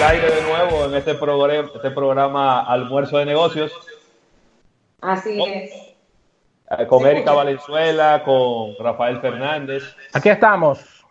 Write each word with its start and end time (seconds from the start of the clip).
el 0.00 0.06
aire 0.06 0.34
de 0.34 0.42
nuevo 0.42 0.86
en 0.86 0.94
este 0.94 1.14
programa, 1.14 1.70
este 1.74 1.90
programa 1.90 2.62
Almuerzo 2.62 3.18
de 3.18 3.26
Negocios. 3.26 3.70
Así 5.02 5.38
oh. 5.38 5.46
es. 5.46 5.70
Eh, 6.70 6.86
con 6.86 7.06
Erika 7.06 7.32
Valenzuela, 7.32 8.22
con 8.24 8.76
Rafael 8.78 9.20
Fernández. 9.20 9.82
Aquí 10.14 10.30
estamos. 10.30 11.04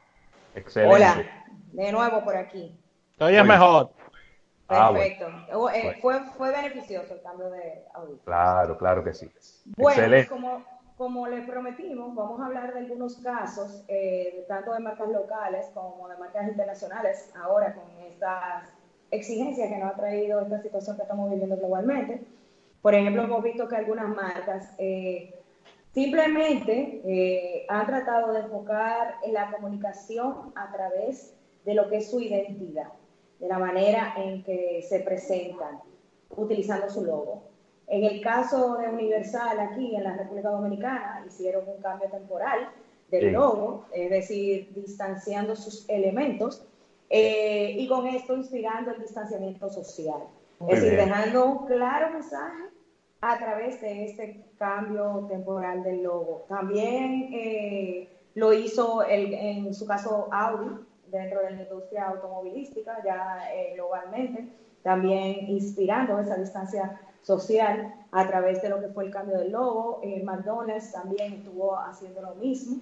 Excelente. 0.56 0.96
Hola, 0.96 1.46
de 1.72 1.92
nuevo 1.92 2.24
por 2.24 2.36
aquí. 2.36 2.76
Hoy 3.20 3.36
es 3.36 3.46
mejor. 3.46 3.92
Ah, 4.70 4.92
Perfecto. 4.92 5.28
Eh, 5.72 6.00
fue, 6.02 6.22
fue 6.36 6.52
beneficioso 6.52 7.14
el 7.14 7.22
cambio 7.22 7.52
de 7.52 7.86
audio. 7.94 8.18
Claro, 8.26 8.76
claro 8.76 9.04
que 9.04 9.14
sí. 9.14 9.32
Bueno, 9.78 10.18
como, 10.30 10.66
como 10.98 11.28
les 11.28 11.46
prometimos, 11.48 12.16
vamos 12.16 12.42
a 12.42 12.48
hablar 12.48 12.74
de 12.74 12.80
algunos 12.80 13.18
casos, 13.18 13.84
eh, 13.88 14.46
tanto 14.48 14.74
de 14.74 14.80
marcas 14.80 15.10
locales 15.10 15.70
como 15.76 16.10
de 16.10 16.18
marcas 16.18 16.48
internacionales, 16.48 17.32
ahora 17.40 17.76
con 17.76 17.84
estas 18.00 18.79
exigencias 19.12 19.70
que 19.70 19.78
nos 19.78 19.92
ha 19.92 19.96
traído 19.96 20.42
esta 20.42 20.62
situación 20.62 20.96
que 20.96 21.04
estamos 21.04 21.30
viviendo 21.30 21.58
globalmente. 21.58 22.22
Por 22.82 22.96
ejemplo, 22.96 23.24
hemos 23.24 23.44
visto 23.44 23.68
que 23.68 23.76
algunas 23.76 24.08
marcas 24.10 24.74
eh, 24.78 25.34
simplemente 25.94 27.02
eh, 27.04 27.66
han 27.68 27.86
tratado 27.86 28.34
de 28.34 28.42
enfocar 28.42 29.16
en 29.24 29.34
la 29.34 29.52
comunicación 29.52 30.54
a 30.56 30.72
través 30.72 31.36
de 31.66 31.74
lo 31.74 31.90
que 31.90 31.98
es 31.98 32.10
su 32.10 32.22
identidad, 32.22 32.88
de 33.40 33.48
la 33.48 33.60
manera 33.60 34.14
en 34.18 34.44
que 34.44 34.86
se 34.88 35.02
presentan, 35.02 35.80
utilizando 36.36 36.90
su 36.90 37.04
logo. 37.04 37.44
En 37.88 38.04
el 38.04 38.22
caso 38.22 38.78
de 38.78 38.88
Universal, 38.88 39.60
aquí 39.60 39.96
en 39.96 40.04
la 40.04 40.16
República 40.16 40.50
Dominicana, 40.50 41.24
hicieron 41.28 41.68
un 41.68 41.82
cambio 41.82 42.08
temporal 42.10 42.70
del 43.10 43.34
logo, 43.34 43.86
es 43.92 44.12
decir, 44.12 44.72
distanciando 44.76 45.56
sus 45.56 45.90
elementos 45.90 46.69
eh, 47.10 47.76
y 47.78 47.88
con 47.88 48.08
esto 48.08 48.36
inspirando 48.36 48.92
el 48.92 49.02
distanciamiento 49.02 49.70
social. 49.70 50.22
es 50.68 50.82
decir, 50.82 50.98
dejando 50.98 51.46
un 51.46 51.66
claro 51.66 52.12
mensaje 52.14 52.70
a 53.22 53.38
través 53.38 53.82
de 53.82 54.06
este 54.06 54.46
cambio 54.58 55.26
temporal 55.30 55.84
del 55.84 56.04
logo. 56.04 56.46
También 56.48 57.30
eh, 57.34 58.10
lo 58.36 58.54
hizo 58.54 59.04
el, 59.04 59.34
en 59.34 59.74
su 59.74 59.86
caso 59.86 60.28
Audi 60.32 60.86
dentro 61.08 61.42
de 61.42 61.52
la 61.52 61.62
industria 61.64 62.08
automovilística, 62.08 63.04
ya 63.04 63.52
eh, 63.54 63.74
globalmente, 63.76 64.48
también 64.84 65.50
inspirando 65.50 66.20
esa 66.20 66.38
distancia 66.38 67.00
social 67.22 67.94
a 68.12 68.28
través 68.28 68.62
de 68.62 68.70
lo 68.70 68.80
que 68.80 68.88
fue 68.90 69.06
el 69.06 69.12
cambio 69.12 69.38
del 69.38 69.52
logo. 69.52 70.00
Eh, 70.04 70.24
McDonald's 70.24 70.92
también 70.92 71.34
estuvo 71.34 71.76
haciendo 71.78 72.22
lo 72.22 72.36
mismo, 72.36 72.82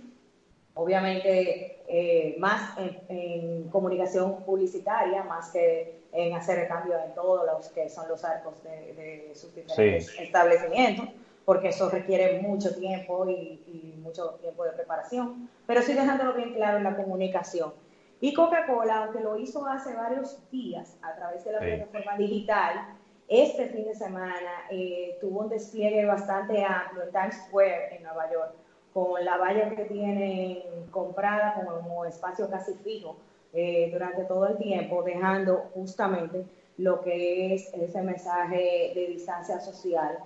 obviamente 0.78 1.80
eh, 1.88 2.36
más 2.40 2.78
en, 2.78 3.70
comunicación 3.70 4.44
publicitaria, 4.44 5.24
más 5.24 5.50
que 5.52 6.00
en 6.12 6.34
hacer 6.36 6.60
el 6.60 6.68
cambio 6.68 6.98
en 7.04 7.14
todos 7.14 7.46
los 7.46 7.68
que 7.70 7.90
son 7.90 8.08
los 8.08 8.24
arcos 8.24 8.64
de, 8.64 9.32
sus 9.36 9.54
diferentes 9.54 10.18
establecimientos, 10.20 11.10
porque 11.44 11.70
eso 11.70 11.90
requiere 11.90 12.40
mucho 12.42 12.76
tiempo 12.76 13.28
y, 13.30 13.94
mucho 14.02 14.38
tiempo 14.42 14.64
de 14.64 14.72
preparación, 14.72 15.50
pero 15.66 15.82
sí 15.82 15.92
dejándolo 15.92 16.34
bien 16.34 16.54
claro 16.54 16.78
en 16.78 16.84
la 16.86 16.96
comunicación. 16.96 17.74
Y 18.22 18.34
Coca-Cola, 18.34 19.04
aunque 19.04 19.20
lo 19.20 19.38
hizo 19.38 19.68
hace 19.68 19.94
varios 19.94 20.38
días 20.50 20.98
a 21.02 21.14
través 21.14 21.44
de 21.44 21.52
la 21.52 21.60
plataforma 21.60 22.18
digital, 22.18 22.96
este 23.28 23.68
fin 23.68 23.84
de 23.84 23.94
semana 23.94 24.66
eh, 24.72 25.18
tuvo 25.20 25.42
un 25.42 25.50
despliegue 25.50 26.06
bastante 26.06 26.64
amplio 26.64 27.04
en 27.04 27.12
Times 27.12 27.36
Square 27.48 27.98
en 27.98 28.04
Nueva 28.04 28.32
York, 28.32 28.54
con 28.98 29.24
la 29.24 29.38
valla 29.38 29.70
que 29.76 29.84
tienen 29.84 30.58
comprada 30.90 31.54
como 31.54 32.04
espacio 32.06 32.50
casi 32.50 32.74
fijo 32.84 33.16
eh, 33.54 33.92
durante 33.94 34.24
todo 34.24 34.48
el 34.48 34.58
tiempo, 34.58 35.04
dejando 35.04 35.70
justamente 35.76 36.46
lo 36.80 37.02
que 37.02 37.54
es 37.54 37.72
ese 37.76 38.02
mensaje 38.02 38.94
de 38.96 39.08
distancia 39.10 39.60
social, 39.60 40.18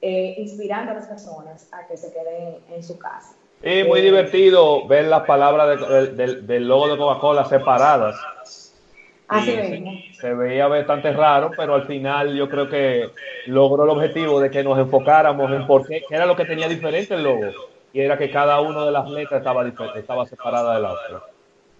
eh, 0.00 0.36
inspirando 0.38 0.92
a 0.92 0.94
las 0.94 1.08
personas 1.08 1.68
a 1.72 1.88
que 1.88 1.96
se 1.96 2.12
queden 2.12 2.58
en 2.72 2.84
su 2.84 3.00
casa. 3.00 3.34
Es 3.62 3.84
muy 3.88 4.00
divertido 4.00 4.86
ver 4.86 5.06
las 5.06 5.24
palabras 5.24 5.80
del 6.16 6.68
logo 6.68 6.86
de 6.86 6.98
Coca-Cola 6.98 7.46
separadas. 7.46 8.16
Así 9.26 9.56
Se 10.20 10.34
veía 10.34 10.68
bastante 10.68 11.12
raro, 11.12 11.50
pero 11.56 11.74
al 11.74 11.86
final 11.88 12.36
yo 12.36 12.48
creo 12.48 12.68
que 12.68 13.10
logró 13.46 13.82
el 13.84 13.90
objetivo 13.90 14.38
de 14.38 14.50
que 14.50 14.62
nos 14.62 14.78
enfocáramos 14.78 15.50
en 15.50 15.66
por 15.66 15.84
qué, 15.84 16.04
era 16.10 16.26
lo 16.26 16.36
que 16.36 16.44
tenía 16.44 16.68
diferente 16.68 17.14
el 17.14 17.24
logo, 17.24 17.46
y 17.92 18.00
era 18.00 18.16
que 18.18 18.30
cada 18.30 18.60
una 18.60 18.84
de 18.84 18.92
las 18.92 19.08
letras 19.08 19.40
estaba, 19.40 19.66
estaba 19.96 20.26
separada 20.26 20.74
de 20.74 20.80
la 20.80 20.92
otra. 20.92 21.22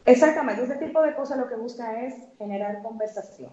Exactamente, 0.05 0.65
ese 0.65 0.77
tipo 0.77 1.03
de 1.03 1.15
cosas 1.15 1.39
lo 1.39 1.49
que 1.49 1.57
busca 1.57 2.03
es 2.05 2.15
generar 2.39 2.83
conversación. 2.83 3.51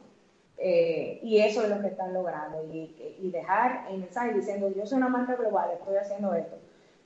Eh, 0.58 1.20
y 1.22 1.40
eso 1.40 1.62
es 1.62 1.70
lo 1.70 1.82
que 1.82 1.88
están 1.88 2.14
logrando. 2.14 2.64
Y, 2.64 3.18
y 3.20 3.30
dejar 3.30 3.86
el 3.92 4.00
mensaje 4.00 4.34
diciendo, 4.34 4.72
yo 4.76 4.86
soy 4.86 4.98
una 4.98 5.10
marca 5.10 5.36
global, 5.36 5.70
estoy 5.74 5.98
haciendo 5.98 6.34
esto. 6.34 6.58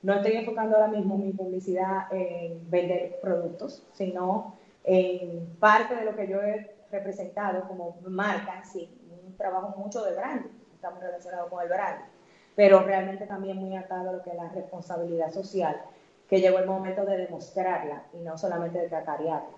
No 0.02 0.14
estoy 0.14 0.32
enfocando 0.32 0.76
ahora 0.76 0.88
mismo 0.88 1.16
mi 1.16 1.32
publicidad 1.32 2.12
en 2.12 2.68
vender 2.70 3.20
productos, 3.20 3.86
sino 3.92 4.56
en 4.84 5.46
parte 5.60 5.94
de 5.94 6.04
lo 6.04 6.16
que 6.16 6.28
yo 6.28 6.42
he 6.42 6.74
representado 6.90 7.68
como 7.68 7.96
marca, 8.06 8.64
sí, 8.64 8.90
un 9.24 9.36
trabajo 9.36 9.78
mucho 9.78 10.02
de 10.04 10.14
branding, 10.14 10.50
estamos 10.74 11.00
relacionados 11.00 11.48
con 11.48 11.62
el 11.62 11.68
branding, 11.68 12.06
pero 12.54 12.80
realmente 12.80 13.26
también 13.26 13.56
muy 13.56 13.76
atado 13.76 14.10
a 14.10 14.12
lo 14.12 14.22
que 14.22 14.30
es 14.30 14.36
la 14.36 14.48
responsabilidad 14.48 15.30
social, 15.32 15.80
que 16.28 16.40
llegó 16.40 16.58
el 16.58 16.66
momento 16.66 17.04
de 17.04 17.18
demostrarla 17.18 18.04
y 18.12 18.18
no 18.18 18.36
solamente 18.38 18.78
de 18.78 18.88
cacarearla, 18.88 19.56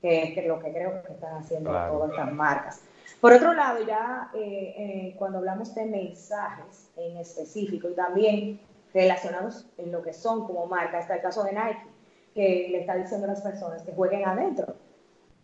que 0.00 0.34
es 0.38 0.46
lo 0.46 0.58
que 0.58 0.72
creo 0.72 1.02
que 1.02 1.12
están 1.12 1.36
haciendo 1.36 1.70
todas 1.70 2.10
estas 2.10 2.32
marcas. 2.32 2.82
Por 3.20 3.32
otro 3.32 3.54
lado, 3.54 3.84
ya 3.86 4.30
eh, 4.34 4.74
eh, 4.76 5.14
cuando 5.18 5.38
hablamos 5.38 5.74
de 5.74 5.86
mensajes 5.86 6.90
en 6.96 7.16
específico 7.18 7.88
y 7.88 7.94
también 7.94 8.60
relacionados 8.92 9.66
en 9.78 9.92
lo 9.92 10.02
que 10.02 10.12
son 10.12 10.46
como 10.46 10.66
marca, 10.66 10.98
está 10.98 11.16
el 11.16 11.22
caso 11.22 11.44
de 11.44 11.52
Nike, 11.52 11.86
que 12.34 12.68
le 12.70 12.80
está 12.80 12.96
diciendo 12.96 13.26
a 13.26 13.30
las 13.30 13.40
personas 13.40 13.82
que 13.82 13.92
jueguen 13.92 14.26
adentro 14.26 14.74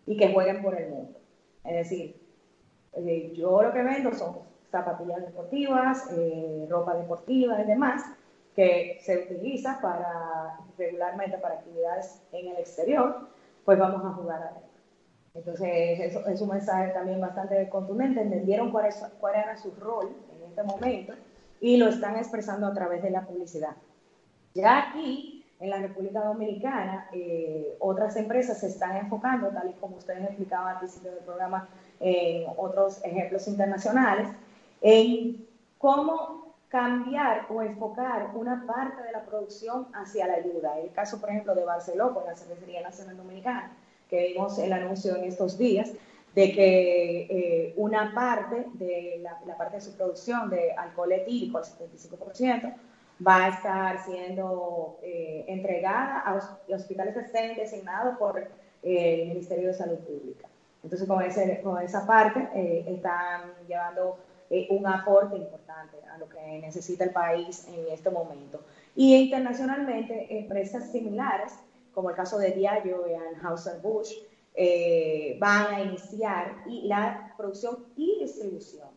y 0.05 0.17
que 0.17 0.33
jueguen 0.33 0.61
por 0.61 0.75
el 0.75 0.89
mundo. 0.89 1.19
Es 1.63 1.75
decir, 1.75 2.19
eh, 2.93 3.31
yo 3.35 3.61
lo 3.61 3.71
que 3.71 3.83
vendo 3.83 4.13
son 4.13 4.39
zapatillas 4.71 5.21
deportivas, 5.21 6.09
eh, 6.11 6.67
ropa 6.69 6.95
deportiva 6.95 7.61
y 7.61 7.65
demás, 7.65 8.03
que 8.55 8.97
se 9.01 9.17
utiliza 9.17 9.79
para 9.81 10.59
regularmente 10.77 11.37
para 11.37 11.55
actividades 11.55 12.21
en 12.31 12.47
el 12.49 12.57
exterior, 12.57 13.27
pues 13.65 13.79
vamos 13.79 14.03
a 14.05 14.13
jugar 14.13 14.41
adentro. 14.41 14.69
Entonces, 15.33 15.99
eso 15.99 16.27
es 16.27 16.41
un 16.41 16.49
mensaje 16.49 16.91
también 16.91 17.21
bastante 17.21 17.69
contundente, 17.69 18.21
entendieron 18.21 18.71
cuál, 18.71 18.89
cuál 19.19 19.35
era 19.35 19.57
su 19.57 19.71
rol 19.79 20.15
en 20.35 20.49
este 20.49 20.63
momento 20.63 21.13
y 21.61 21.77
lo 21.77 21.87
están 21.87 22.17
expresando 22.17 22.67
a 22.67 22.73
través 22.73 23.01
de 23.03 23.11
la 23.11 23.21
publicidad. 23.21 23.75
Ya 24.53 24.89
aquí 24.89 25.45
en 25.59 25.69
la 25.69 25.77
República 25.77 26.21
Dominicana, 26.21 27.09
eh, 27.13 27.75
otras 27.79 28.15
empresas 28.15 28.59
se 28.59 28.67
están 28.67 28.95
enfocando, 28.97 29.49
tal 29.49 29.69
y 29.69 29.73
como 29.73 29.97
ustedes 29.97 30.23
explicaban 30.23 30.73
al 30.73 30.79
principio 30.79 31.11
del 31.11 31.23
programa, 31.23 31.67
en 31.99 32.45
otros 32.57 33.03
ejemplos 33.03 33.47
internacionales, 33.47 34.29
en 34.81 35.47
cómo 35.77 36.55
cambiar 36.69 37.47
o 37.49 37.61
enfocar 37.61 38.31
una 38.35 38.65
parte 38.67 39.01
de 39.03 39.11
la 39.11 39.23
producción 39.25 39.87
hacia 39.93 40.27
la 40.27 40.35
ayuda. 40.35 40.79
El 40.79 40.91
caso, 40.91 41.19
por 41.19 41.29
ejemplo, 41.29 41.55
de 41.55 41.65
Barcelona, 41.65 42.13
con 42.13 42.25
la 42.25 42.35
Cervecería 42.35 42.81
Nacional 42.81 43.17
Dominicana, 43.17 43.71
que 44.09 44.27
vimos 44.27 44.57
el 44.59 44.71
anuncio 44.71 45.15
en 45.15 45.23
estos 45.23 45.57
días, 45.57 45.91
de 46.35 46.51
que 46.51 47.21
eh, 47.21 47.73
una 47.75 48.13
parte 48.13 48.67
de 48.73 49.19
la, 49.23 49.39
la, 49.47 49.57
parte 49.57 49.77
de 49.77 49.81
su 49.81 49.95
producción 49.97 50.49
de 50.49 50.73
alcohol 50.73 51.11
etílico, 51.11 51.57
el 51.57 51.65
75%, 51.65 52.75
va 53.25 53.45
a 53.45 53.49
estar 53.49 54.05
siendo 54.05 54.97
eh, 55.03 55.45
entregada 55.47 56.19
a 56.19 56.35
los 56.35 56.45
hospitales 56.73 57.13
que 57.13 57.21
estén 57.21 57.55
designados 57.55 58.17
por 58.17 58.39
eh, 58.39 58.47
el 58.83 59.27
Ministerio 59.29 59.67
de 59.67 59.73
Salud 59.73 59.97
Pública. 59.97 60.47
Entonces, 60.83 61.07
con, 61.07 61.21
ese, 61.21 61.61
con 61.61 61.81
esa 61.81 62.07
parte 62.07 62.47
eh, 62.55 62.85
están 62.87 63.53
llevando 63.67 64.17
un 64.69 64.87
aporte 64.87 65.37
importante 65.37 65.97
a 66.13 66.17
lo 66.17 66.27
que 66.27 66.59
necesita 66.59 67.03
el 67.03 67.11
país 67.11 67.67
en 67.67 67.91
este 67.91 68.09
momento. 68.09 68.61
Y 68.95 69.15
internacionalmente, 69.15 70.39
empresas 70.39 70.91
similares, 70.91 71.53
como 71.93 72.09
el 72.09 72.15
caso 72.15 72.37
de 72.37 72.51
Diageo 72.51 73.05
y 73.07 73.13
Anheuser-Busch, 73.13 74.11
van 75.39 75.73
a 75.73 75.81
iniciar 75.81 76.63
la 76.65 77.33
producción 77.37 77.85
y 77.95 78.19
distribución 78.19 78.89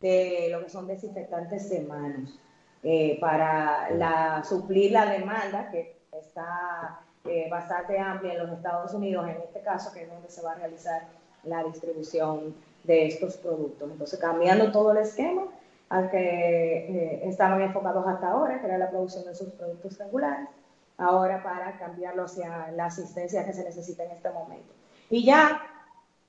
de 0.00 0.48
lo 0.50 0.62
que 0.62 0.68
son 0.68 0.86
desinfectantes 0.86 1.70
de 1.70 1.80
manos. 1.80 2.38
Eh, 2.82 3.18
para 3.20 4.42
suplir 4.44 4.92
la 4.92 5.10
demanda 5.10 5.68
que 5.70 6.00
está 6.12 7.00
eh, 7.24 7.48
bastante 7.50 7.98
amplia 7.98 8.34
en 8.34 8.38
los 8.38 8.50
Estados 8.52 8.94
Unidos, 8.94 9.26
en 9.28 9.36
este 9.42 9.60
caso, 9.62 9.92
que 9.92 10.02
es 10.02 10.08
donde 10.08 10.30
se 10.30 10.42
va 10.42 10.52
a 10.52 10.54
realizar 10.54 11.08
la 11.42 11.64
distribución 11.64 12.54
de 12.88 13.06
estos 13.06 13.36
productos. 13.36 13.88
Entonces, 13.90 14.18
cambiando 14.18 14.72
todo 14.72 14.90
el 14.92 14.98
esquema 14.98 15.44
al 15.90 16.10
que 16.10 16.18
eh, 16.18 17.20
estaban 17.28 17.60
enfocados 17.62 18.04
hasta 18.06 18.30
ahora, 18.30 18.60
que 18.60 18.66
era 18.66 18.78
la 18.78 18.90
producción 18.90 19.24
de 19.26 19.34
sus 19.34 19.50
productos 19.50 19.98
regulares, 19.98 20.48
ahora 20.96 21.42
para 21.42 21.78
cambiarlo 21.78 22.24
hacia 22.24 22.72
la 22.72 22.86
asistencia 22.86 23.44
que 23.44 23.52
se 23.52 23.62
necesita 23.62 24.04
en 24.04 24.10
este 24.10 24.30
momento. 24.30 24.72
Y 25.10 25.24
ya 25.24 25.62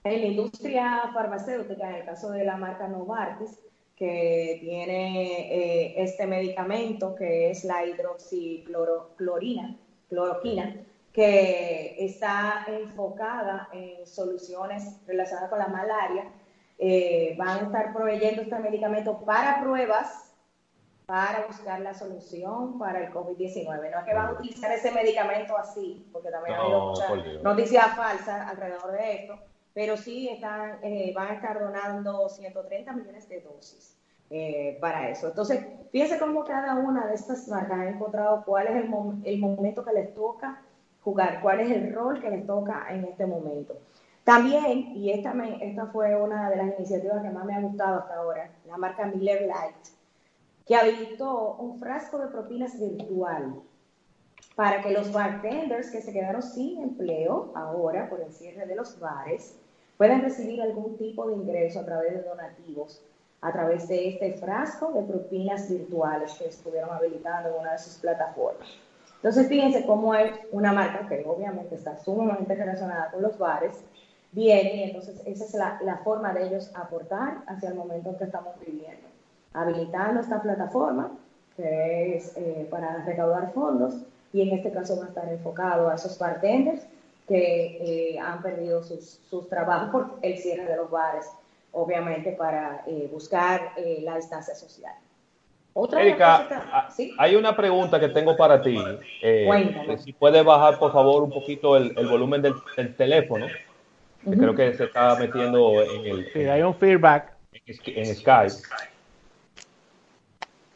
En 0.03 0.21
la 0.21 0.27
industria 0.27 1.11
farmacéutica, 1.13 1.89
en 1.89 1.95
el 1.95 2.05
caso 2.05 2.31
de 2.31 2.45
la 2.45 2.55
marca 2.55 2.87
Novartis, 2.87 3.59
que 3.97 4.57
tiene 4.61 5.41
eh, 5.57 6.01
este 6.01 6.25
medicamento 6.25 7.15
que 7.15 7.51
es 7.51 7.65
la 7.65 7.85
hidroxicloroquina, 7.85 9.75
cloroquina, 10.07 10.73
que 11.11 11.95
está 11.99 12.65
enfocada 12.67 13.67
en 13.73 14.07
soluciones 14.07 15.01
relacionadas 15.05 15.49
con 15.49 15.59
la 15.59 15.67
malaria. 15.67 16.31
Eh, 16.81 17.35
van 17.37 17.59
a 17.59 17.61
estar 17.63 17.91
proveyendo 17.93 18.41
este 18.41 18.57
medicamento 18.57 19.19
para 19.19 19.59
pruebas 19.59 20.33
para 21.05 21.45
buscar 21.47 21.81
la 21.81 21.93
solución 21.93 22.77
para 22.77 23.03
el 23.03 23.11
COVID-19. 23.11 23.65
No 23.65 23.99
es 23.99 24.05
que 24.05 24.13
van 24.13 24.27
a 24.27 24.31
utilizar 24.33 24.71
ese 24.71 24.91
medicamento 24.91 25.57
así, 25.57 26.07
porque 26.13 26.29
también 26.29 26.55
ha 26.55 26.61
habido 26.61 26.85
muchas 26.85 27.09
noticias 27.43 27.95
falsas 27.95 28.47
alrededor 28.47 28.91
de 28.91 29.15
esto, 29.15 29.39
pero 29.73 29.97
sí 29.97 30.29
están, 30.29 30.77
eh, 30.83 31.11
van 31.13 31.29
a 31.29 31.33
estar 31.33 31.59
donando 31.59 32.29
130 32.29 32.93
millones 32.93 33.27
de 33.27 33.41
dosis 33.41 33.97
eh, 34.29 34.77
para 34.79 35.09
eso. 35.09 35.27
Entonces, 35.27 35.65
fíjense 35.91 36.19
cómo 36.19 36.45
cada 36.45 36.75
una 36.75 37.07
de 37.07 37.15
estas 37.15 37.47
marcas 37.47 37.79
ha 37.79 37.89
encontrado 37.89 38.43
cuál 38.45 38.67
es 38.67 38.75
el, 38.75 38.91
el 39.25 39.39
momento 39.39 39.83
que 39.83 39.91
les 39.91 40.13
toca 40.13 40.61
jugar, 41.01 41.41
cuál 41.41 41.59
es 41.59 41.71
el 41.71 41.91
rol 41.91 42.21
que 42.21 42.29
les 42.29 42.45
toca 42.45 42.85
en 42.89 43.03
este 43.05 43.25
momento. 43.25 43.75
También, 44.29 44.95
y 44.95 45.09
esta, 45.09 45.33
esta 45.59 45.87
fue 45.87 46.15
una 46.15 46.51
de 46.51 46.57
las 46.57 46.77
iniciativas 46.77 47.23
que 47.23 47.31
más 47.31 47.45
me 47.45 47.55
ha 47.55 47.61
gustado 47.61 47.97
hasta 47.97 48.17
ahora, 48.17 48.51
la 48.67 48.77
marca 48.77 49.07
Miller 49.07 49.47
Light, 49.47 49.87
que 50.67 50.75
habilitó 50.75 51.55
un 51.55 51.79
frasco 51.79 52.19
de 52.19 52.27
propinas 52.27 52.79
virtual 52.79 53.55
para 54.55 54.83
que 54.83 54.91
los 54.91 55.11
bartenders 55.11 55.89
que 55.89 56.03
se 56.03 56.13
quedaron 56.13 56.43
sin 56.43 56.79
empleo 56.79 57.51
ahora 57.55 58.07
por 58.07 58.21
el 58.21 58.31
cierre 58.31 58.67
de 58.67 58.75
los 58.75 58.99
bares 58.99 59.55
puedan 59.97 60.21
recibir 60.21 60.61
algún 60.61 60.95
tipo 60.95 61.27
de 61.27 61.33
ingreso 61.33 61.79
a 61.79 61.85
través 61.85 62.13
de 62.13 62.21
donativos, 62.21 63.01
a 63.41 63.51
través 63.51 63.87
de 63.87 64.09
este 64.09 64.33
frasco 64.33 64.91
de 64.91 65.01
propinas 65.01 65.67
virtuales 65.67 66.35
que 66.35 66.45
estuvieron 66.45 66.91
habilitando 66.91 67.49
en 67.49 67.61
una 67.61 67.71
de 67.71 67.79
sus 67.79 67.97
plataformas. 67.97 68.77
Entonces, 69.15 69.47
fíjense 69.47 69.85
cómo 69.87 70.13
es 70.13 70.31
una 70.51 70.71
marca 70.71 71.07
que 71.07 71.25
obviamente 71.25 71.73
está 71.73 71.97
sumamente 71.97 72.53
relacionada 72.53 73.09
con 73.09 73.23
los 73.23 73.37
bares, 73.39 73.83
viene 74.31 74.75
y 74.75 74.83
entonces 74.83 75.21
esa 75.25 75.45
es 75.45 75.53
la, 75.53 75.79
la 75.83 75.97
forma 75.97 76.33
de 76.33 76.47
ellos 76.47 76.71
aportar 76.75 77.43
hacia 77.47 77.69
el 77.69 77.75
momento 77.75 78.09
en 78.09 78.17
que 78.17 78.23
estamos 78.25 78.53
viviendo. 78.65 79.07
Habilitando 79.53 80.21
esta 80.21 80.41
plataforma, 80.41 81.11
que 81.55 82.15
es 82.15 82.33
eh, 82.37 82.67
para 82.69 83.03
recaudar 83.05 83.51
fondos, 83.53 83.95
y 84.31 84.41
en 84.41 84.57
este 84.57 84.71
caso 84.71 84.97
va 84.97 85.05
a 85.05 85.07
estar 85.09 85.27
enfocado 85.27 85.89
a 85.89 85.95
esos 85.95 86.17
bartenders 86.19 86.85
que 87.27 88.13
eh, 88.13 88.19
han 88.19 88.41
perdido 88.41 88.83
sus, 88.83 89.19
sus, 89.29 89.49
trabajos 89.49 89.89
por 89.89 90.19
el 90.21 90.37
cierre 90.37 90.65
de 90.65 90.75
los 90.77 90.89
bares, 90.89 91.25
obviamente 91.71 92.31
para 92.31 92.83
eh, 92.87 93.09
buscar 93.11 93.73
la 94.03 94.15
distancia 94.15 94.55
social. 94.55 94.93
Erika, 95.97 96.89
hay 97.17 97.35
una 97.35 97.55
pregunta 97.55 97.99
que 97.99 98.09
tengo 98.09 98.35
para 98.35 98.61
ti. 98.61 98.77
Eh, 99.21 99.97
si 100.03 100.13
puedes 100.13 100.43
bajar, 100.43 100.79
por 100.79 100.91
favor, 100.91 101.23
un 101.23 101.31
poquito 101.31 101.77
el, 101.77 101.93
volumen 102.07 102.41
del, 102.41 102.55
teléfono. 102.95 103.47
Creo 104.23 104.55
que 104.55 104.73
se 104.73 104.85
está 104.85 105.15
metiendo 105.15 105.81
en 105.81 106.05
el. 106.05 106.33
Sí, 106.33 106.39
hay 106.41 106.61
un 106.61 106.75
feedback. 106.75 107.33
En, 107.65 108.15
Skype. 108.15 108.53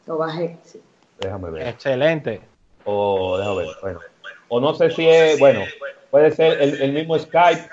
Lo 0.06 0.18
bajé, 0.18 0.58
sí. 0.62 0.82
Déjame 1.20 1.50
ver. 1.50 1.68
Excelente. 1.68 2.40
O, 2.84 3.38
déjame 3.38 3.56
ver. 3.58 3.76
Bueno. 3.82 4.00
O 4.48 4.60
no 4.60 4.74
sé 4.74 4.90
si 4.90 5.08
es. 5.08 5.38
Bueno, 5.38 5.62
puede 6.10 6.30
ser 6.30 6.60
el, 6.60 6.92
mismo 6.92 7.18
Skype 7.18 7.68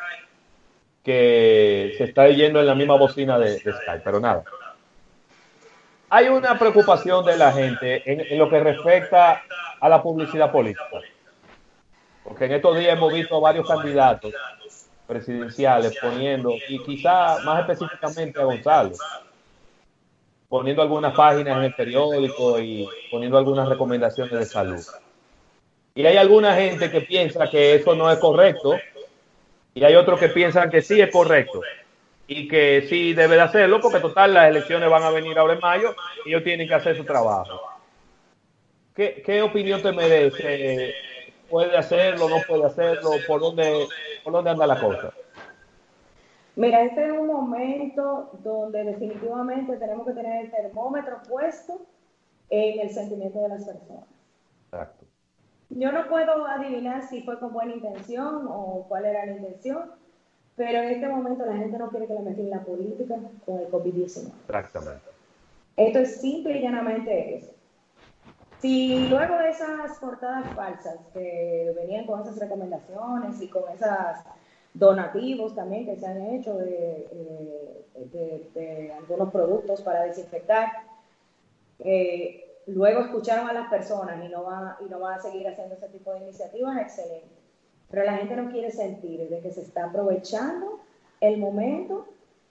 que 1.03 1.93
se 1.97 2.03
está 2.03 2.27
yendo 2.27 2.59
en 2.59 2.67
la 2.67 2.75
misma 2.75 2.95
bocina 2.95 3.39
de 3.39 3.59
Skype, 3.59 4.01
pero 4.03 4.19
nada 4.19 4.43
hay 6.13 6.27
una 6.27 6.59
preocupación 6.59 7.23
de 7.25 7.37
la 7.37 7.53
gente 7.53 8.03
en, 8.05 8.37
lo 8.37 8.49
que 8.49 8.59
respecta 8.59 9.43
a 9.79 9.87
la 9.87 10.03
publicidad 10.03 10.51
política. 10.51 10.83
Porque 12.21 12.45
en 12.45 12.51
estos 12.51 12.77
días 12.77 12.97
hemos 12.97 13.13
visto 13.13 13.39
varios 13.39 13.65
candidatos 13.65 14.33
presidenciales 15.11 15.97
poniendo, 16.01 16.55
y 16.69 16.79
quizá 16.83 17.39
más 17.43 17.59
específicamente 17.59 18.39
a 18.39 18.45
Gonzalo, 18.45 18.91
poniendo 20.47 20.81
algunas 20.81 21.13
páginas 21.13 21.57
en 21.57 21.63
el 21.65 21.75
periódico 21.75 22.57
y 22.61 22.87
poniendo 23.11 23.37
algunas 23.37 23.67
recomendaciones 23.67 24.31
de 24.31 24.45
salud. 24.45 24.81
Y 25.95 26.05
hay 26.05 26.15
alguna 26.15 26.55
gente 26.55 26.89
que 26.89 27.01
piensa 27.01 27.49
que 27.49 27.75
eso 27.75 27.93
no 27.93 28.09
es 28.09 28.19
correcto 28.19 28.79
y 29.73 29.83
hay 29.83 29.95
otros 29.95 30.17
que 30.17 30.29
piensan 30.29 30.69
que 30.69 30.81
sí 30.81 31.01
es 31.01 31.11
correcto 31.11 31.59
y 32.25 32.47
que 32.47 32.85
sí 32.87 33.11
debe 33.13 33.35
de 33.35 33.41
hacerlo, 33.41 33.81
porque 33.81 33.99
total 33.99 34.33
las 34.33 34.47
elecciones 34.47 34.89
van 34.89 35.03
a 35.03 35.09
venir 35.09 35.37
ahora 35.37 35.55
en 35.55 35.59
mayo 35.59 35.93
y 36.25 36.29
ellos 36.29 36.43
tienen 36.45 36.69
que 36.69 36.75
hacer 36.75 36.95
su 36.95 37.03
trabajo. 37.03 37.59
¿Qué, 38.95 39.41
opinión 39.41 39.81
te 39.81 39.91
merece? 39.91 40.93
¿Puede 41.49 41.75
hacerlo, 41.75 42.29
no 42.29 42.37
puede 42.47 42.65
hacerlo? 42.65 43.11
¿Por 43.27 43.41
dónde, 43.41 43.87
por 44.23 44.33
dónde 44.33 44.51
anda 44.51 44.67
la 44.67 44.79
cosa? 44.79 45.13
Mira, 46.55 46.83
este 46.83 47.05
es 47.05 47.11
un 47.11 47.27
momento 47.27 48.31
donde 48.43 48.83
definitivamente 48.83 49.77
tenemos 49.77 50.05
que 50.05 50.13
tener 50.13 50.45
el 50.45 50.51
termómetro 50.51 51.21
puesto 51.27 51.81
en 52.49 52.81
el 52.81 52.89
sentimiento 52.89 53.39
de 53.41 53.49
las 53.49 53.65
personas. 53.65 54.05
Exacto. 54.65 55.05
Yo 55.69 55.91
no 55.91 56.07
puedo 56.07 56.45
adivinar 56.45 57.03
si 57.03 57.21
fue 57.23 57.39
con 57.39 57.53
buena 57.53 57.73
intención 57.73 58.45
o 58.49 58.85
cuál 58.89 59.05
era 59.05 59.25
la 59.25 59.31
intención, 59.31 59.91
pero 60.57 60.79
en 60.79 60.89
este 60.89 61.07
momento 61.07 61.45
la 61.45 61.55
gente 61.55 61.77
no 61.77 61.89
quiere 61.89 62.07
que 62.07 62.13
le 62.13 62.19
metan 62.19 62.49
la 62.49 62.63
política 62.63 63.15
con 63.45 63.59
el 63.59 63.71
COVID-19. 63.71 64.31
Exactamente. 64.47 65.05
Esto 65.77 65.99
es 65.99 66.19
simple 66.19 66.57
y 66.57 66.61
llanamente 66.61 67.37
eso. 67.37 67.53
Si 68.61 69.07
luego 69.09 69.39
de 69.39 69.49
esas 69.49 69.97
portadas 69.99 70.53
falsas 70.53 70.99
que 71.13 71.73
venían 71.75 72.05
con 72.05 72.21
esas 72.21 72.37
recomendaciones 72.37 73.41
y 73.41 73.47
con 73.47 73.63
esos 73.73 73.89
donativos 74.71 75.55
también 75.55 75.85
que 75.85 75.95
se 75.95 76.05
han 76.05 76.21
hecho 76.35 76.55
de, 76.57 77.07
eh, 78.55 78.93
algunos 78.95 79.31
productos 79.31 79.81
para 79.81 80.03
desinfectar, 80.03 80.69
eh, 81.79 82.61
luego 82.67 83.01
escucharon 83.01 83.49
a 83.49 83.53
las 83.53 83.67
personas 83.67 84.23
y 84.23 84.29
no, 84.29 84.43
va, 84.43 84.77
y 84.79 84.85
no 84.85 84.99
van 84.99 85.17
a 85.17 85.21
seguir 85.21 85.47
haciendo 85.47 85.73
ese 85.73 85.89
tipo 85.89 86.13
de 86.13 86.19
iniciativas, 86.19 86.79
excelente. 86.79 87.41
Pero 87.89 88.03
la 88.03 88.17
gente 88.17 88.35
no 88.35 88.51
quiere 88.51 88.69
sentir 88.69 89.27
de 89.27 89.41
que 89.41 89.51
se 89.51 89.61
está 89.61 89.85
aprovechando 89.85 90.79
el 91.19 91.39
momento 91.39 92.05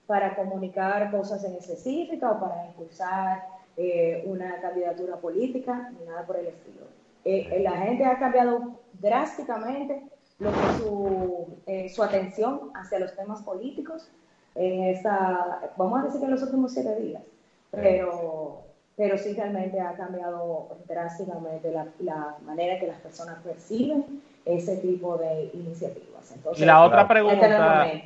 para 0.06 0.34
comunicar 0.34 1.08
cosas 1.12 1.44
en 1.44 1.54
específica 1.54 2.32
o 2.32 2.40
para 2.40 2.66
impulsar 2.66 3.59
eh, 3.82 4.22
una 4.26 4.60
candidatura 4.60 5.16
política, 5.16 5.90
ni 5.98 6.04
nada 6.04 6.26
por 6.26 6.36
el 6.36 6.48
estilo. 6.48 6.82
Eh, 7.24 7.48
eh, 7.50 7.60
la 7.62 7.78
gente 7.78 8.04
ha 8.04 8.18
cambiado 8.18 8.78
drásticamente 8.92 10.02
lo 10.38 10.50
que 10.50 10.58
su, 10.76 11.46
su 11.94 12.02
atención 12.02 12.72
hacia 12.74 12.98
los 12.98 13.16
temas 13.16 13.40
políticos 13.40 14.10
en 14.54 14.84
esta, 14.84 15.72
vamos 15.78 15.98
a 15.98 16.04
decir 16.04 16.20
que 16.20 16.26
en 16.26 16.32
los 16.32 16.42
últimos 16.42 16.74
siete 16.74 16.94
días, 17.00 17.22
pero, 17.70 18.64
pero 18.98 19.16
sí 19.16 19.32
realmente 19.32 19.80
ha 19.80 19.94
cambiado 19.94 20.76
drásticamente 20.86 21.72
la, 21.72 21.86
la 22.00 22.36
manera 22.44 22.78
que 22.78 22.86
las 22.86 22.98
personas 23.00 23.38
perciben 23.42 24.04
ese 24.44 24.76
tipo 24.76 25.16
de 25.16 25.50
iniciativas. 25.54 26.34
y 26.54 26.66
la 26.66 26.84
otra 26.84 27.08
pregunta, 27.08 28.02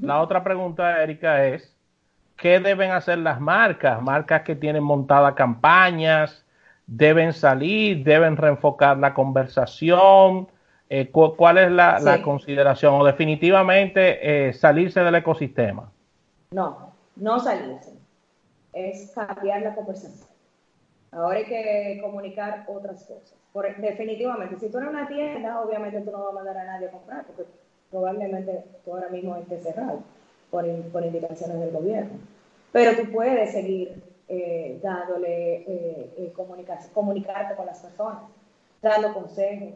la 0.00 0.22
otra 0.22 0.42
pregunta, 0.42 1.02
Erika, 1.02 1.44
es 1.44 1.77
¿qué 2.38 2.60
deben 2.60 2.92
hacer 2.92 3.18
las 3.18 3.40
marcas? 3.40 4.00
Marcas 4.00 4.42
que 4.42 4.56
tienen 4.56 4.82
montadas 4.82 5.34
campañas, 5.34 6.44
deben 6.86 7.32
salir, 7.34 8.02
deben 8.04 8.36
reenfocar 8.36 8.96
la 8.96 9.12
conversación. 9.12 10.48
Eh, 10.88 11.10
¿Cuál 11.10 11.58
es 11.58 11.70
la, 11.70 12.22
consideración? 12.22 12.94
¿O 12.94 13.04
definitivamente 13.04 14.48
eh, 14.48 14.52
salirse 14.54 15.00
del 15.00 15.16
ecosistema? 15.16 15.92
No, 16.50 16.94
no 17.16 17.38
salirse. 17.38 17.92
Es 18.72 19.12
cambiar 19.14 19.60
la 19.60 19.74
conversación. 19.74 20.28
Ahora 21.12 21.38
hay 21.38 21.44
que 21.44 21.98
comunicar 22.00 22.64
otras 22.68 23.04
cosas 23.04 23.38
definitivamente, 23.78 24.58
si 24.58 24.68
tú 24.70 24.78
eres 24.78 24.90
una 24.90 25.08
tienda, 25.08 25.60
obviamente 25.60 26.00
tú 26.02 26.10
no 26.10 26.24
vas 26.24 26.32
a 26.32 26.34
mandar 26.34 26.56
a 26.58 26.64
nadie 26.64 26.88
a 26.88 26.90
comprar, 26.90 27.24
porque 27.26 27.44
probablemente 27.90 28.64
tú 28.84 28.92
ahora 28.92 29.08
mismo 29.08 29.36
estés 29.36 29.62
cerrado 29.62 30.02
por, 30.50 30.66
indicaciones 30.66 31.60
del 31.60 31.70
gobierno. 31.70 32.18
Pero 32.72 32.96
tú 32.96 33.10
puedes 33.12 33.52
seguir 33.52 34.02
eh, 34.28 34.78
dándole, 34.82 35.56
eh, 35.56 36.14
eh 36.16 36.32
comunicarte 36.34 37.56
con 37.56 37.66
las 37.66 37.80
personas, 37.80 38.22
dando 38.82 39.14
consejos, 39.14 39.74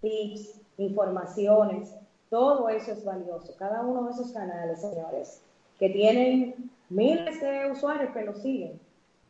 tips, 0.00 0.60
informaciones. 0.78 1.94
Todo 2.28 2.68
eso 2.68 2.92
es 2.92 3.04
valioso. 3.04 3.54
Cada 3.58 3.82
uno 3.82 4.04
de 4.04 4.12
esos 4.12 4.32
canales, 4.32 4.80
señores, 4.80 5.40
que 5.78 5.88
tienen 5.90 6.70
miles 6.88 7.40
de 7.40 7.70
usuarios 7.70 8.12
que 8.12 8.22
lo 8.22 8.34
siguen, 8.34 8.80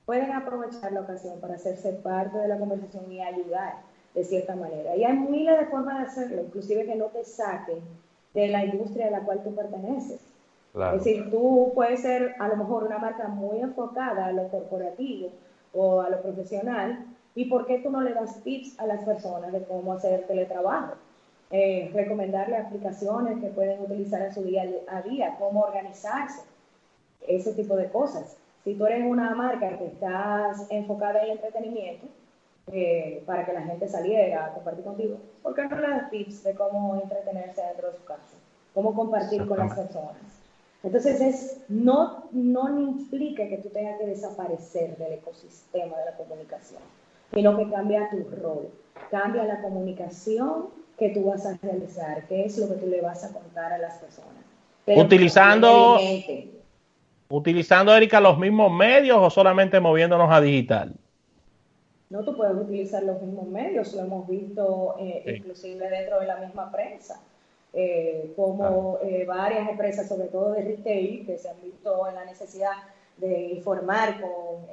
pueden 0.05 0.33
aprovechar 0.33 0.93
la 0.93 1.01
ocasión 1.01 1.41
para 1.41 1.55
hacerse 1.55 1.93
parte 1.93 2.39
de 2.39 2.49
la 2.49 2.59
conversación 2.59 3.11
y 3.11 3.21
ayudar 3.21 3.75
de 4.15 4.25
cierta 4.25 4.57
manera. 4.57 4.97
Y 4.97 5.05
hay 5.05 5.17
miles 5.17 5.59
de 5.59 5.67
formas 5.67 5.99
de 5.99 6.07
hacerlo, 6.07 6.43
inclusive 6.43 6.87
que 6.87 6.95
no 6.95 7.07
te 7.07 7.25
saquen 7.25 7.81
de 8.33 8.49
la 8.49 8.65
industria 8.65 9.09
a 9.09 9.11
la 9.11 9.21
cual 9.21 9.43
tú 9.43 9.55
perteneces. 9.55 10.21
Es 10.77 11.05
decir, 11.05 11.31
tú 11.31 11.73
puedes 11.75 12.03
ser 12.03 12.35
a 12.39 12.49
lo 12.49 12.57
mejor 12.57 12.85
una 12.85 12.99
marca 12.99 13.29
muy 13.29 13.61
enfocada 13.61 14.27
a 14.27 14.33
lo 14.33 14.49
corporativo 14.49 15.31
o 15.73 16.03
a 16.03 16.11
lo 16.11 16.21
profesional, 16.21 17.07
¿y 17.35 17.47
por 17.47 17.67
qué 17.67 17.79
tú 17.79 17.91
no 17.91 18.03
le 18.03 18.13
das 18.13 18.43
tips 18.43 18.79
a 18.79 18.87
las 18.87 19.03
personas 19.03 19.53
de 19.53 19.63
cómo 19.65 19.95
hacer 19.95 20.27
teletrabajo? 20.27 20.95
Eh, 21.51 21.91
recomendarle 21.95 22.59
aplicaciones 22.59 23.41
que 23.41 23.49
pueden 23.49 23.81
utilizar 23.81 24.21
en 24.21 24.35
su 24.35 24.43
día 24.43 24.65
a 24.89 25.01
día, 25.01 25.37
cómo 25.39 25.61
organizarse, 25.61 26.43
ese 27.27 27.55
tipo 27.55 27.75
de 27.77 27.89
cosas. 27.89 28.37
Si 28.63 28.75
tú 28.75 28.87
eres 28.87 29.07
una 29.07 29.35
marca 29.35 29.79
que 29.79 29.87
estás 29.87 30.67
enfocada 30.71 31.21
en 31.21 31.25
el 31.25 31.31
entretenimiento, 31.33 32.07
eh, 32.73 33.23
para 33.25 33.47
que 33.47 33.53
la 33.53 33.63
gente 33.63 33.89
saliera 33.89 34.47
a 34.47 34.53
compartir 34.53 34.85
contigo, 34.85 35.17
¿por 35.43 35.55
qué 35.55 35.63
no 35.69 35.79
le 35.79 35.89
das 35.89 36.11
tips 36.11 36.45
de 36.45 36.55
cómo 36.55 37.01
entretenerse 37.01 37.63
dentro 37.63 37.93
de 37.93 37.97
su 37.97 38.05
casa? 38.05 38.37
Cómo 38.75 38.95
compartir 38.95 39.47
con 39.47 39.57
las 39.57 39.73
personas. 39.75 40.36
Entonces, 40.87 41.21
es, 41.21 41.65
no, 41.69 42.29
no 42.31 42.81
implica 42.81 43.49
que 43.49 43.59
tú 43.59 43.71
tengas 43.71 43.99
que 43.99 44.07
desaparecer 44.07 44.97
del 44.97 45.15
ecosistema 45.15 45.99
de 45.99 46.05
la 46.05 46.17
comunicación, 46.17 46.81
sino 47.35 47.57
que 47.59 47.69
cambia 47.69 48.09
tu 48.09 48.25
rol, 48.41 48.69
cambia 49.11 49.43
la 49.43 49.61
comunicación 49.63 50.67
que 50.97 51.09
tú 51.09 51.25
vas 51.25 51.45
a 51.45 51.59
realizar, 51.61 52.29
qué 52.29 52.45
es 52.45 52.57
lo 52.59 52.69
que 52.69 52.75
tú 52.77 52.87
le 52.87 53.01
vas 53.01 53.25
a 53.25 53.33
contar 53.33 53.73
a 53.73 53.79
las 53.79 53.99
personas. 53.99 54.45
utilizando, 54.87 55.99
utilizando, 57.31 57.93
Erika, 57.93 58.21
los 58.21 58.39
mismos 58.39 58.71
medios 58.71 59.19
o 59.21 59.29
solamente 59.29 59.81
moviéndonos 59.81 60.31
a 60.31 60.41
digital? 60.41 60.95
No, 62.11 62.23
tú 62.23 62.37
puedes 62.37 62.55
utilizar 62.55 63.03
los 63.03 63.21
mismos 63.21 63.49
medios, 63.49 63.93
lo 63.93 64.03
hemos 64.03 64.29
visto 64.29 64.95
eh, 65.01 65.35
inclusive 65.37 65.91
dentro 65.91 66.21
de 66.21 66.27
la 66.29 66.37
misma 66.37 66.71
prensa, 66.71 67.21
eh, 67.79 68.33
como 68.35 68.99
eh, 69.03 69.25
varias 69.27 69.69
empresas, 69.69 70.09
sobre 70.09 70.29
todo 70.29 70.53
de 70.53 70.63
retail, 70.63 71.27
que 71.27 71.37
se 71.37 71.51
han 71.51 71.61
visto 71.63 72.09
en 72.09 72.15
la 72.15 72.25
necesidad 72.25 72.73
de 73.19 73.53
informar 73.53 74.21
con 74.21 74.67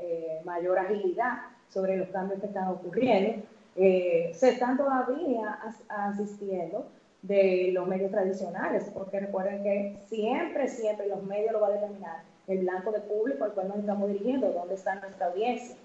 mayor 0.44 0.80
agilidad 0.80 1.40
sobre 1.70 1.98
los 1.98 2.10
cambios 2.10 2.40
que 2.40 2.48
están 2.48 2.68
ocurriendo, 2.68 3.42
se 3.76 4.50
están 4.50 4.78
todavía 4.78 5.60
asistiendo 5.88 6.86
de 7.22 7.72
los 7.74 7.88
medios 7.88 8.12
tradicionales, 8.12 8.84
porque 8.94 9.20
recuerden 9.22 9.64
que 9.64 9.98
siempre, 10.10 10.68
siempre 10.68 11.08
los 11.08 11.24
medios 11.24 11.54
lo 11.54 11.62
va 11.62 11.68
a 11.68 11.72
determinar 11.72 12.18
el 12.48 12.60
blanco 12.60 12.92
de 12.92 13.00
público 13.00 13.46
al 13.46 13.54
cual 13.54 13.70
nos 13.70 13.78
estamos 13.78 14.10
dirigiendo, 14.10 14.52
dónde 14.52 14.76
está 14.76 14.96
nuestra 14.96 15.28
audiencia. 15.28 15.76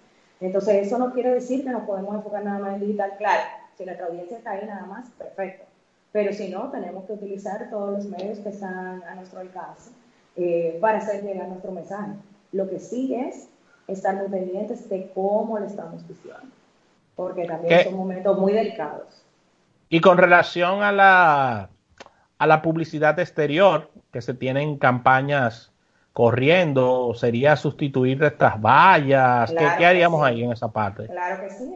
Entonces, 0.41 0.87
eso 0.87 0.99
no 0.99 1.13
quiere 1.13 1.35
decir 1.35 1.65
que 1.65 1.71
nos 1.71 1.85
podemos 1.85 2.15
enfocar 2.15 2.45
nada 2.45 2.59
más 2.59 2.75
en 2.75 2.81
digital. 2.81 3.15
Claro, 3.19 3.43
si 3.77 3.85
nuestra 3.85 4.07
audiencia 4.07 4.39
está 4.39 4.51
ahí 4.53 4.67
nada 4.67 4.87
más, 4.87 5.09
perfecto. 5.11 5.68
Pero 6.13 6.33
si 6.33 6.49
no, 6.49 6.71
tenemos 6.71 7.05
que 7.05 7.13
utilizar 7.13 7.69
todos 7.71 7.91
los 7.93 8.07
medios 8.07 8.39
que 8.39 8.49
están 8.49 9.03
a 9.05 9.15
nuestro 9.15 9.41
alcance 9.41 9.91
eh, 10.37 10.79
para 10.81 10.99
hacer 10.99 11.23
llegar 11.23 11.49
nuestro 11.49 11.73
mensaje. 11.73 12.13
Lo 12.53 12.69
que 12.69 12.79
sí 12.79 13.15
es 13.15 13.49
estar 13.87 14.17
muy 14.17 14.29
pendientes 14.29 14.89
de 14.89 15.11
cómo 15.15 15.59
le 15.59 15.67
estamos 15.67 16.07
diciendo, 16.09 16.41
porque 17.15 17.45
también 17.45 17.85
son 17.85 17.97
momentos 17.97 18.39
muy 18.39 18.53
delicados. 18.53 19.25
Y 19.91 20.01
con 20.01 20.19
relación 20.19 20.83
a 20.83 20.93
la, 20.93 21.71
a 22.39 22.47
la 22.47 22.63
publicidad 22.63 23.19
exterior, 23.19 23.91
que 24.13 24.23
se 24.23 24.35
tienen 24.35 24.79
campañas 24.79 25.73
corriendo, 26.13 27.15
sería 27.15 27.57
sustituir 27.57 28.23
estas 28.23 28.61
vallas, 28.61 29.53
¿Qué, 29.53 29.87
haríamos 29.87 30.25
ahí 30.25 30.43
en 30.43 30.53
esa 30.53 30.71
parte? 30.71 31.07
Claro 31.07 31.43
que 31.43 31.51
sí, 31.51 31.75